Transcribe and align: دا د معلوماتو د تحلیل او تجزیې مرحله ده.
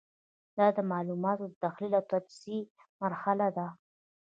دا 0.57 0.67
د 0.77 0.79
معلوماتو 0.91 1.43
د 1.49 1.53
تحلیل 1.63 1.93
او 1.99 2.03
تجزیې 2.11 2.59
مرحله 3.01 3.47
ده. 3.57 3.67